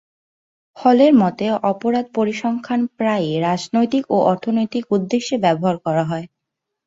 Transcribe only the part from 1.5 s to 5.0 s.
অপরাধ পরিসংখ্যান প্রায়ই রাজনৈতিক ও অর্থনৈতিক